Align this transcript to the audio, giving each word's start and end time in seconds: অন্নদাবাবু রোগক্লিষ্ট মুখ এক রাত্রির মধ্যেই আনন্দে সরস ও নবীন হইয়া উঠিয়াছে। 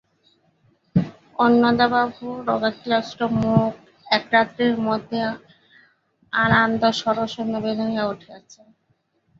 অন্নদাবাবু 1.39 2.27
রোগক্লিষ্ট 2.47 3.19
মুখ 3.39 3.71
এক 4.07 4.23
রাত্রির 4.33 4.75
মধ্যেই 4.87 5.29
আনন্দে 6.33 6.89
সরস 7.01 7.33
ও 7.39 7.43
নবীন 7.53 7.77
হইয়া 7.85 8.05
উঠিয়াছে। 8.11 8.61